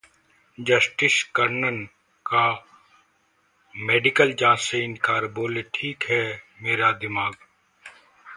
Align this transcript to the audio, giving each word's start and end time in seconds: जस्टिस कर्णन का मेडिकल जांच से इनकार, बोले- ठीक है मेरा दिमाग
जस्टिस 0.57 1.23
कर्णन 1.35 1.77
का 2.25 2.45
मेडिकल 3.75 4.33
जांच 4.33 4.59
से 4.59 4.83
इनकार, 4.83 5.25
बोले- 5.27 5.65
ठीक 5.73 6.03
है 6.03 6.23
मेरा 6.61 6.91
दिमाग 6.91 7.35